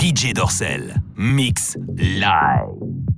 DJ 0.00 0.32
Dorsel. 0.32 0.94
Mix 1.16 1.76
live. 1.98 3.09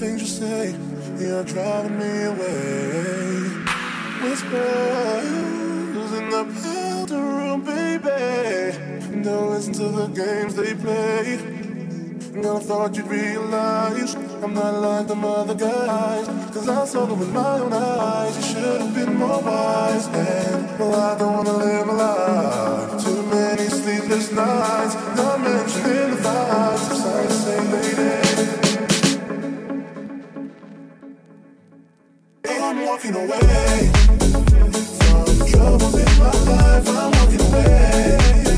things 0.00 0.22
you 0.22 0.26
say, 0.26 0.74
you're 1.20 1.44
driving 1.44 1.98
me 1.98 2.24
away. 2.24 3.50
Whispers 4.22 6.12
in 6.20 6.30
the 6.30 6.44
powder 6.62 7.22
room, 7.36 7.60
baby. 7.62 9.22
Don't 9.22 9.50
listen 9.50 9.74
to 9.74 9.88
the 10.00 10.06
games 10.06 10.54
they 10.54 10.72
play. 10.72 11.36
Never 12.32 12.60
thought 12.60 12.96
you'd 12.96 13.08
realize 13.08 14.14
I'm 14.42 14.54
not 14.54 14.74
like 14.80 15.06
the 15.06 15.16
other 15.16 15.54
guys. 15.54 16.26
Cause 16.54 16.66
I 16.66 16.86
saw 16.86 17.04
them 17.04 17.18
with 17.18 17.34
my 17.34 17.58
own 17.58 17.70
eyes. 17.70 18.36
You 18.36 18.42
should 18.42 18.80
have 18.80 18.94
been 18.94 19.16
more 19.16 19.42
wise. 19.42 20.06
And 20.06 20.78
well, 20.78 20.94
I 20.94 21.18
don't 21.18 21.34
wanna 21.34 21.56
live 21.58 21.88
a 21.88 21.92
lie. 21.92 22.98
Too 23.04 23.22
many 23.24 23.68
sleepless 23.68 24.32
nights. 24.32 24.94
Not 25.18 25.40
mentioning 25.42 26.10
the 26.12 26.22
fights. 26.22 26.88
I'm 26.88 26.96
sorry 26.96 27.26
to 27.26 27.32
say, 27.34 27.60
lady. 27.72 28.09
walking 32.86 33.14
away 33.14 33.90
from 35.00 35.46
troubles 35.46 35.94
in 35.94 36.18
my 36.18 36.30
life. 36.44 36.88
I'm 36.88 37.10
walking 37.12 37.40
away. 37.40 38.49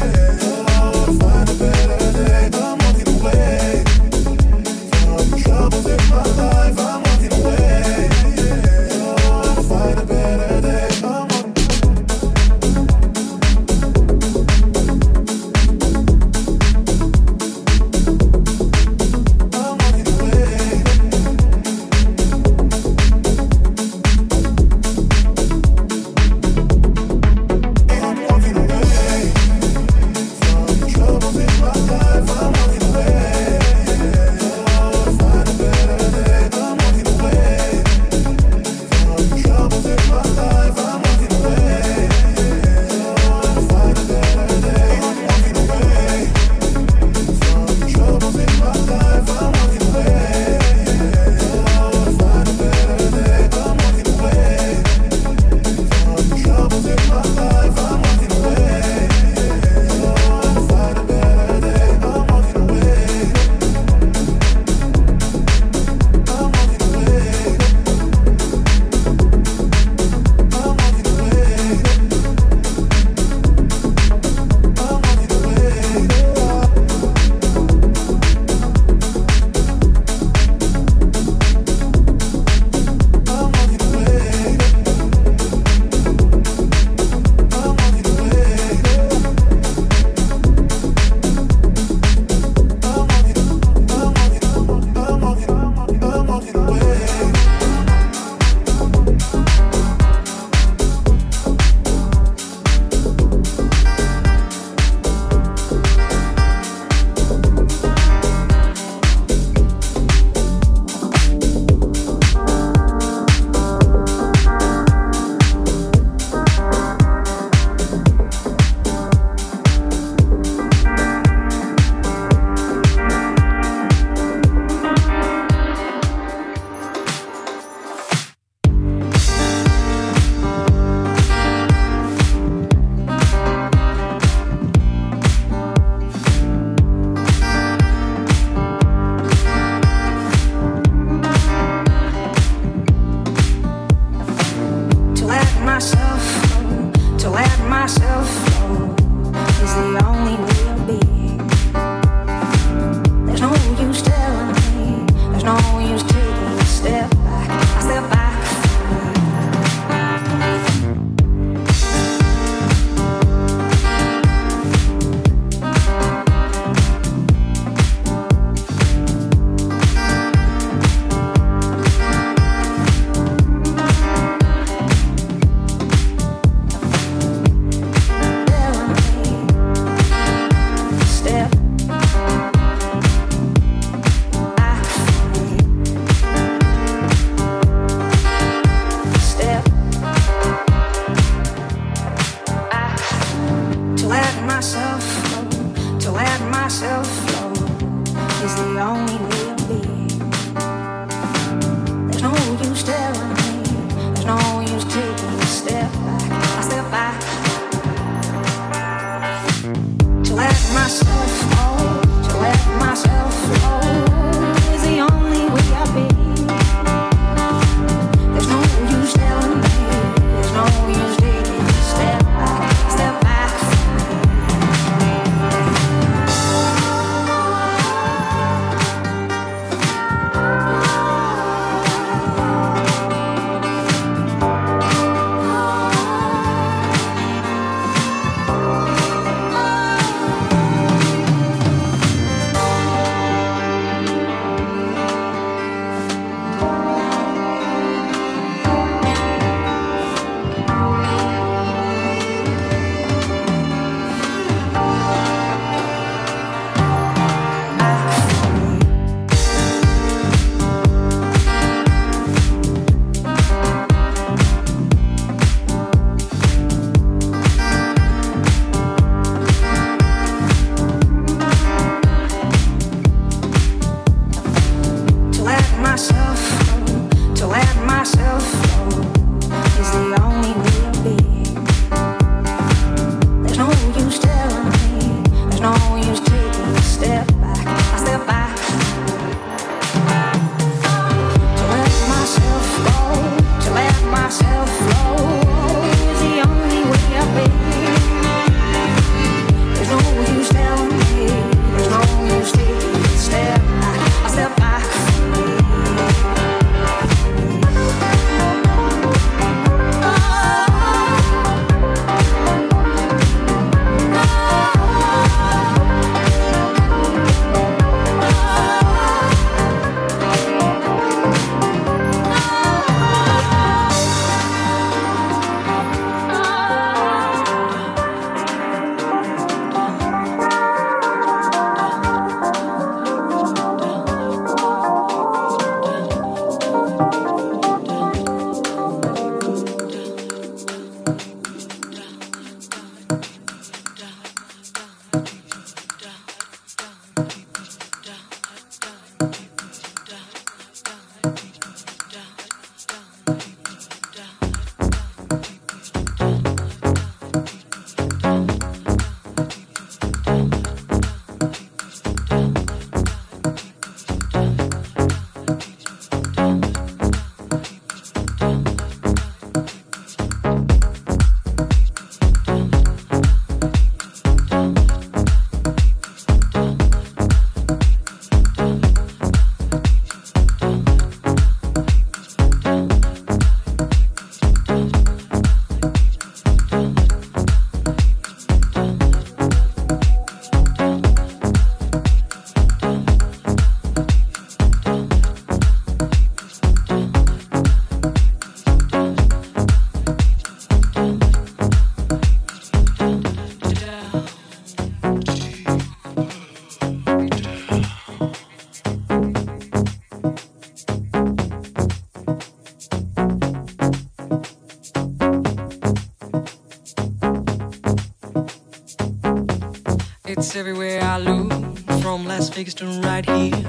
Right 423.02 423.25
here. 423.25 423.64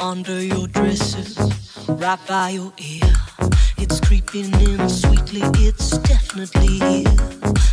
Under 0.00 0.40
your 0.42 0.66
dresses, 0.68 1.36
right 1.88 2.18
by 2.26 2.50
your 2.50 2.72
ear. 2.78 3.12
It's 3.78 4.00
creeping 4.00 4.52
in 4.60 4.88
sweetly, 4.88 5.42
it's 5.66 5.98
definitely 5.98 6.78
here. 6.78 7.16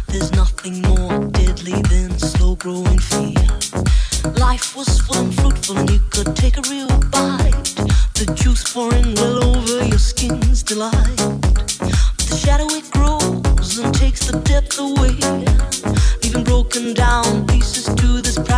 There's 0.07 0.31
nothing 0.33 0.81
more 0.81 1.19
deadly 1.31 1.81
than 1.89 2.17
slow 2.17 2.55
growing 2.55 2.99
fear. 2.99 3.45
Life 4.37 4.75
was 4.75 4.99
full 5.01 5.17
and 5.17 5.33
fruitful, 5.35 5.77
and 5.77 5.89
you 5.89 5.99
could 6.09 6.35
take 6.35 6.57
a 6.57 6.63
real 6.69 6.87
bite. 7.11 7.75
The 8.19 8.31
juice 8.35 8.63
pouring 8.73 9.13
well 9.15 9.43
over 9.55 9.85
your 9.85 9.99
skin's 9.99 10.63
delight. 10.63 11.17
The 12.27 12.37
shadow 12.43 12.67
it 12.69 12.89
grows 12.91 13.77
and 13.77 13.93
takes 13.93 14.25
the 14.25 14.39
depth 14.39 14.79
away, 14.79 15.54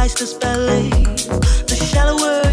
priceless 0.07 0.35
ballet. 0.35 0.89
The 1.67 1.75
shallower 1.91 2.46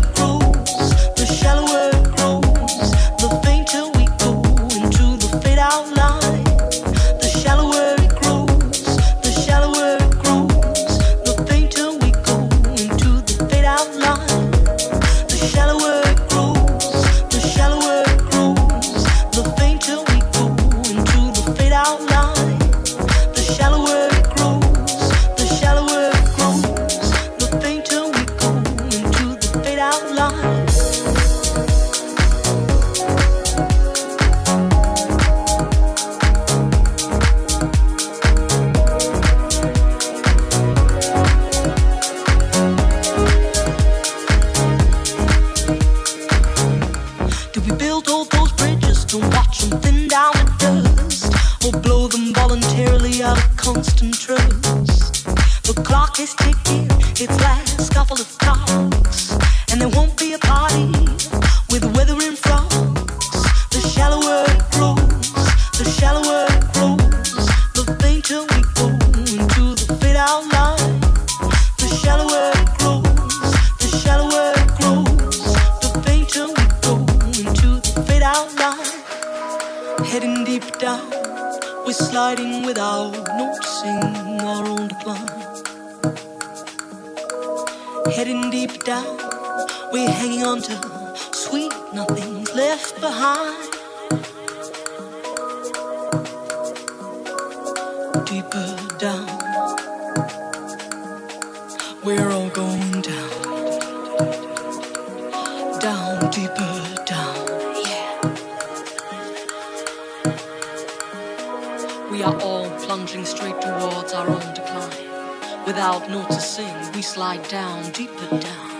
without 115.66 116.08
noticing, 116.10 116.74
we 116.92 117.02
slide 117.02 117.46
down, 117.48 117.90
deeper 117.92 118.28
down. 118.28 118.70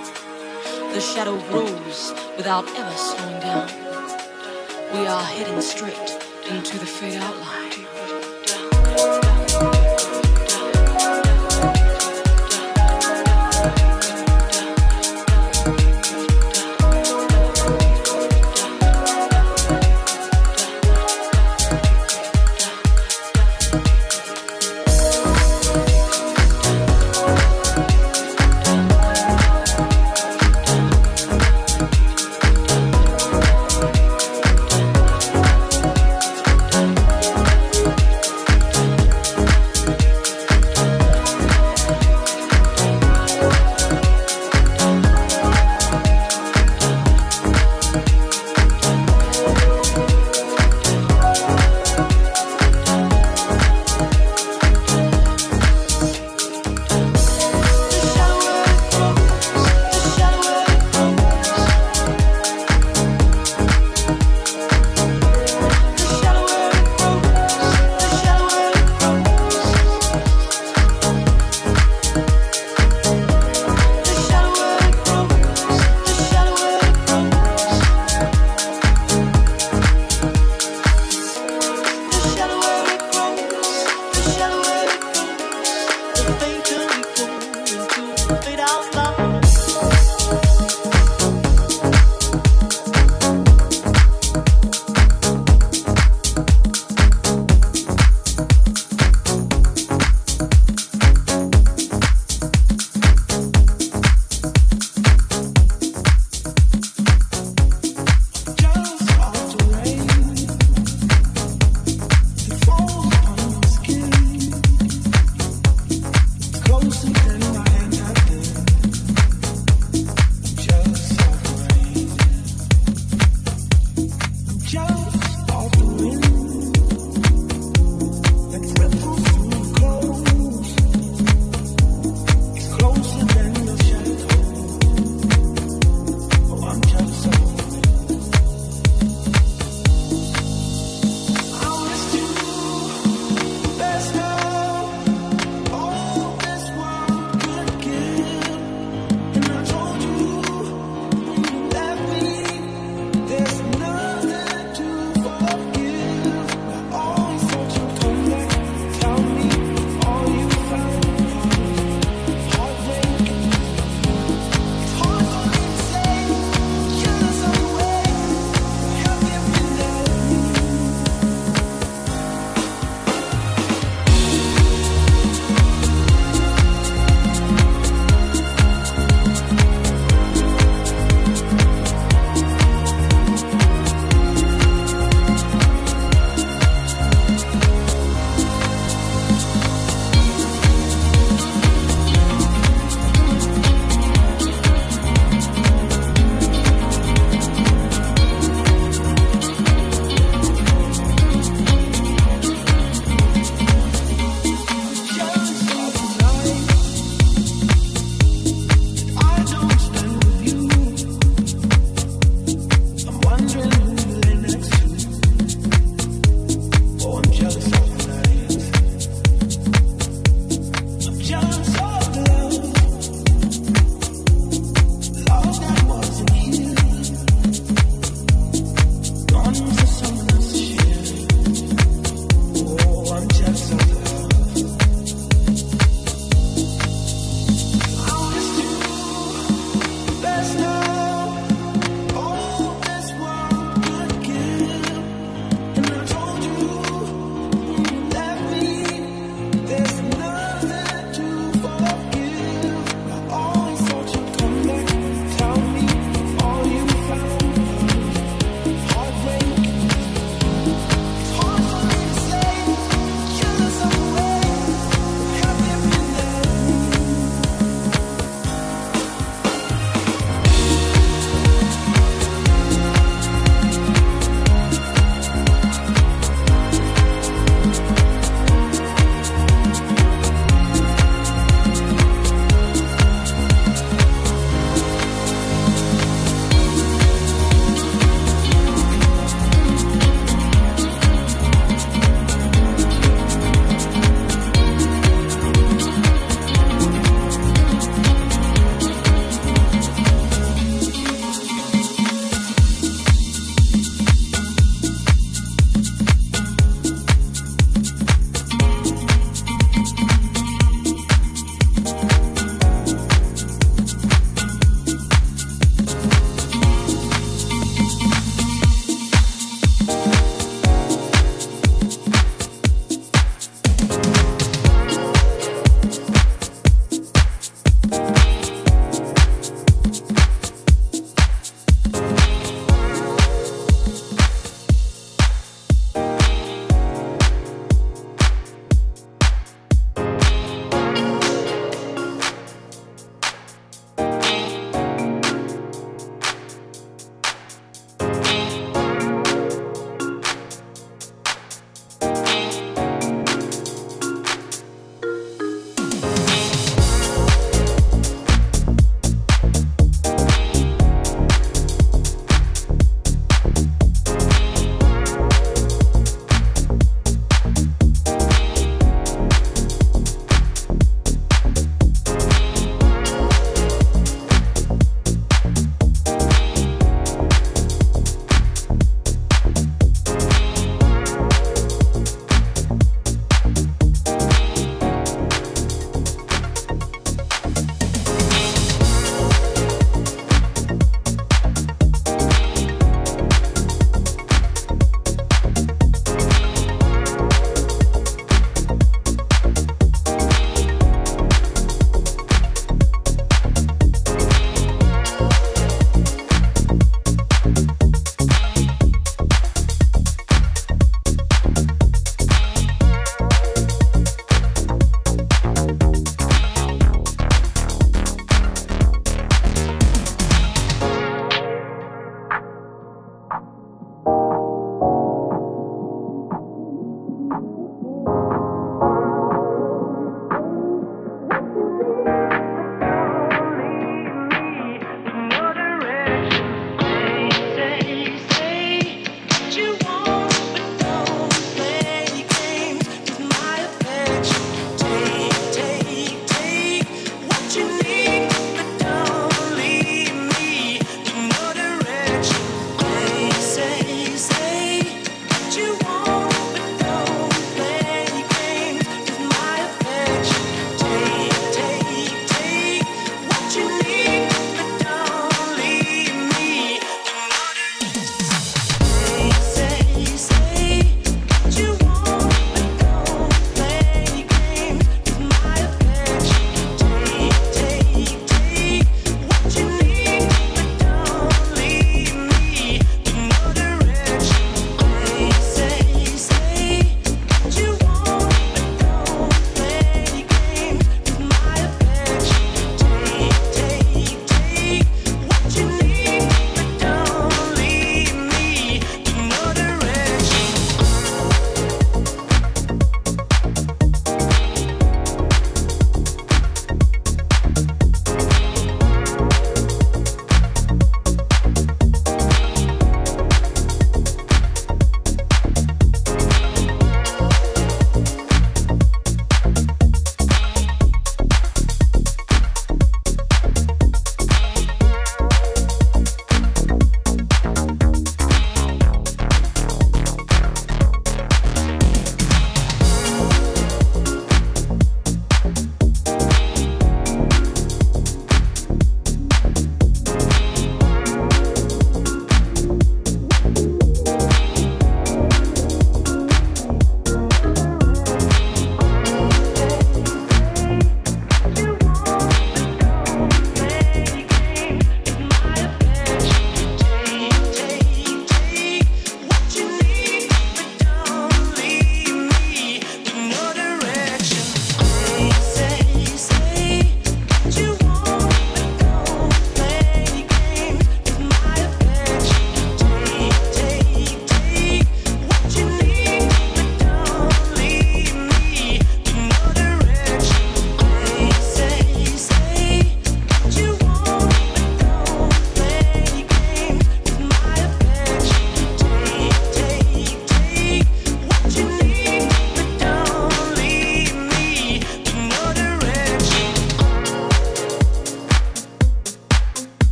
The 0.93 1.01
shadow 1.01 1.39
grows 1.49 2.13
without 2.37 2.67
ever 2.69 2.97
slowing 2.97 3.41
down. 3.41 3.69
We 4.93 5.07
are 5.07 5.25
heading 5.25 5.61
straight 5.61 6.11
into 6.51 6.79
the 6.79 6.87
fade 6.87 7.21
out 7.21 7.64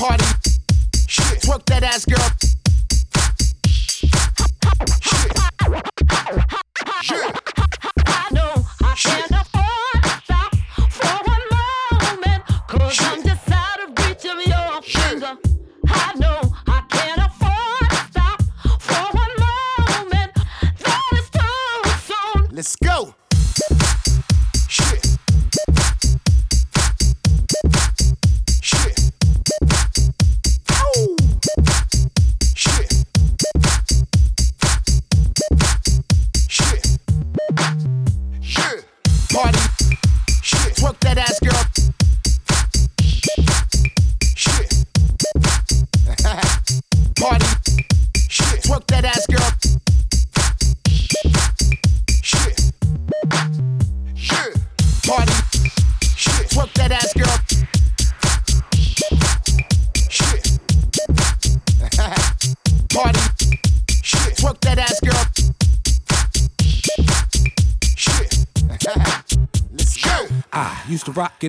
Party. 0.00 0.24
Shit. 1.08 1.42
Twerk 1.42 1.66
that 1.66 1.82
ass 1.82 2.06
girl. 2.06 2.49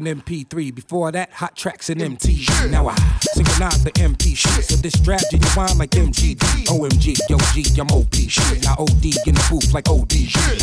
In 0.05 0.21
MP3. 0.21 0.73
Before 0.73 1.11
that, 1.11 1.31
hot 1.31 1.55
tracks 1.55 1.89
in 1.89 1.99
MTV. 1.99 2.71
Now 2.71 2.89
I 2.89 2.95
synchronize 3.33 3.83
the 3.83 3.91
MP 3.91 4.35
shit. 4.35 4.65
So 4.65 4.75
this 4.75 4.93
strap 4.93 5.21
genuine 5.29 5.77
like 5.77 5.91
MGD. 5.91 6.65
OMG, 6.67 7.17
yo 7.29 7.37
G, 7.53 7.65
I'm 7.79 7.91
OP 7.91 8.13
shit. 8.15 8.63
Now 8.63 8.75
OD 8.79 9.05
in 9.27 9.35
the 9.35 9.45
booth 9.49 9.73
like 9.73 9.89
OD. 9.89 10.13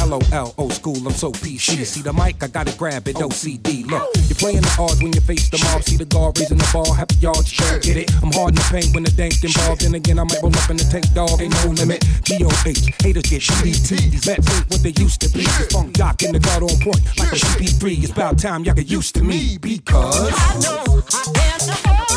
LOL, 0.06 0.54
old 0.58 0.72
school, 0.72 0.96
I'm 1.06 1.12
so 1.12 1.30
PC. 1.30 1.84
See 1.84 2.02
the 2.02 2.12
mic, 2.12 2.42
I 2.42 2.48
gotta 2.48 2.76
grab 2.76 3.06
it, 3.08 3.16
OCD. 3.16 3.86
Look, 3.86 4.10
you're 4.26 4.36
playing 4.36 4.62
the 4.62 4.76
odds 4.78 5.02
when 5.02 5.12
you 5.12 5.20
face 5.20 5.48
the 5.48 5.58
mob. 5.70 5.82
See 5.82 5.96
the 5.96 6.04
guard 6.04 6.38
raising 6.38 6.58
the 6.58 6.68
ball, 6.72 6.92
happy 6.92 7.16
yards, 7.16 7.50
try 7.50 7.78
get 7.78 7.96
it. 7.96 8.10
I'm 8.22 8.32
hard 8.32 8.50
in 8.50 8.56
the 8.56 8.66
paint 8.70 8.94
when 8.94 9.04
the 9.04 9.10
dank 9.10 9.42
involved. 9.44 9.82
Then 9.82 9.94
again, 9.94 10.18
I 10.18 10.24
might 10.24 10.42
roll 10.42 10.54
up 10.56 10.70
in 10.70 10.76
the 10.76 10.84
tank, 10.84 11.06
dog, 11.14 11.40
ain't 11.40 11.54
no 11.64 11.70
limit. 11.70 12.02
GOH, 12.26 12.90
haters 13.02 13.28
get 13.30 13.42
GDT. 13.42 14.10
These 14.10 14.24
vets 14.24 14.46
ain't 14.50 14.70
what 14.70 14.82
they 14.82 14.94
used 14.98 15.20
to 15.22 15.28
be. 15.30 15.44
Funk 15.70 15.96
jock 15.96 16.22
in 16.22 16.32
the 16.32 16.40
guard 16.40 16.62
on 16.62 16.74
point, 16.82 17.02
like 17.18 17.32
a 17.32 17.38
CP3. 17.38 18.02
It's 18.02 18.12
about 18.12 18.38
time 18.38 18.64
y'all 18.64 18.74
get 18.74 18.90
used 18.90 19.14
to 19.16 19.22
me 19.28 19.58
because 19.58 20.32
I 20.32 20.58
know 20.60 21.02
I 21.12 21.32
can't 21.34 21.68
afford 21.68 22.07